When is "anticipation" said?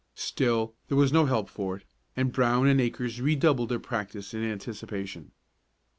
4.43-5.31